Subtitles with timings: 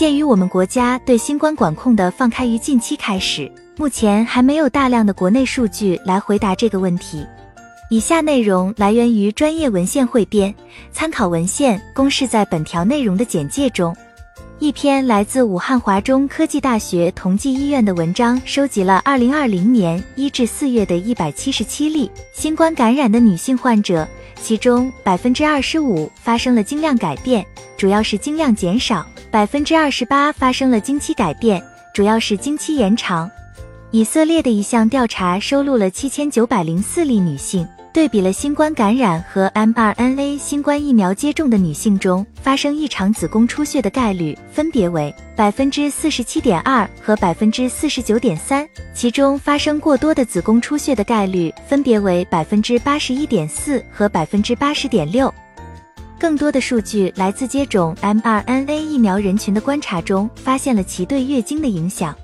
[0.00, 7.22] 鉴于我们国家对新冠管控的放开于近期开始，目前还没有大量的国内数据来回答这个问题。
[7.90, 10.54] 以下内容来源于专业文献汇编，
[10.90, 13.94] 参考文献公示在本条内容的简介中。
[14.60, 24.06] 一篇来自武汉华中科技大学同济医院的文章，收集了二零二零年一至四月的一百七十七例新冠感染的女性患者，
[24.42, 27.42] 其中百分之二十五发生了经量改变，
[27.78, 31.62] 主要是经量减少；百分之二十八发生了经期改变，
[31.94, 33.30] 主要是经期延长。
[33.92, 37.66] 以色列的一项调查收录了七千九百零四例女性。
[37.92, 55.34] 对比了新冠感染和 mRNA 新冠疫苗接种的女性中发生异常子宫出血的概率，分别为百分之四十七点二和百分之四十九点三，其中发生过多的子宫出血的概率分别为百分之八十一点四和百分之八十点六。
[56.16, 62.16] 更多的数据来自接种 mRNA 疫苗人群的观察中，发现了其对月经的影响。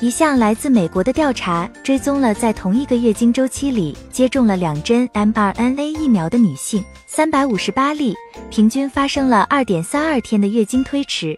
[0.00, 8.14] 一项来自美国的调查追踪了在同一个月经周期里接种了两针 mRNA 疫苗的女性，三百五十八例，
[8.48, 11.36] 平均发生了二点三二天的月经推迟，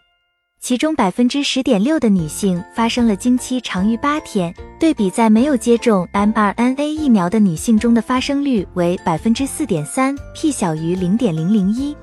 [0.61, 4.55] 其中百分之十点六的女性发生了经期长于八天。
[4.79, 11.97] 对比在没有接种 mRNA 疫苗的女性中的发生率为百分之四点三，p 小于零点零零一。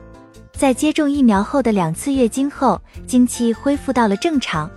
[0.54, 4.68] 在接种疫苗后的两次月经后，经期恢复到了正常。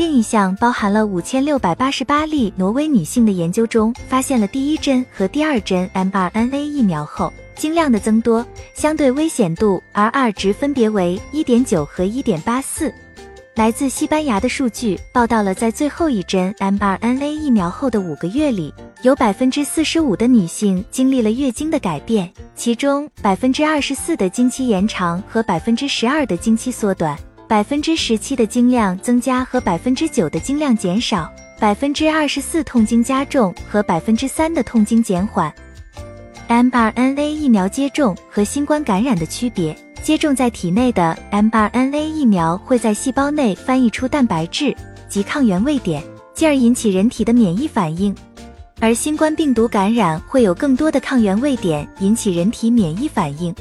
[0.00, 8.42] 另一项包含了五千六百八十八例挪威女性的研究中，发现了第一针和第二针 mRNA 疫苗后经量的增多，
[8.72, 12.90] 相对危险度 R2 值分别为一点九和一点八四。
[13.56, 27.18] 来自西班牙的数据报道了，在最后一针 mRNA 疫苗后的五个月里，有百分之四十五的女性经历了月经的改变，其中百分之二十四的经期延长和百分之十二的经期缩短。
[27.50, 35.52] 百分之十七的经量增加和百分之九的经量减少，百分之二十四痛经加重和百分之三的痛经减缓。
[36.46, 44.72] mRNA 疫苗接种和新冠感染的区别：接种在体内的 mRNA 疫苗会在细胞内翻译出蛋白质
[45.08, 46.00] 及抗原位点，
[46.32, 48.14] 进而引起人体的免疫反应；
[48.78, 53.52] 而新冠病毒感染会有更多的抗原位点引起人体免疫反应。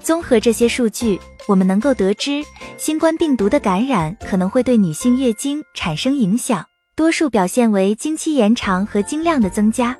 [0.00, 1.18] 综合这些数据。
[1.46, 2.42] 我们能够得知，
[2.78, 6.64] 新冠病毒的感染可能会对女性月经产生影响，
[6.96, 9.96] 多数表现为经期延长和经量的增加。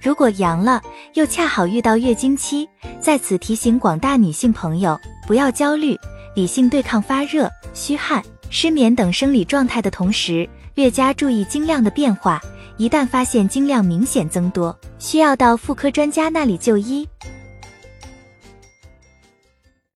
[0.00, 0.80] 如果阳了，
[1.14, 2.68] 又恰好遇到月经期，
[3.00, 5.96] 在此提醒广大女性朋友不要焦虑，
[6.36, 12.40] 理性对抗发热、虚汗、失眠等生理状态的同时，略加注意经量的变化。
[12.76, 17.08] 一旦发现经量明显增多，需要到妇科专家那里就医。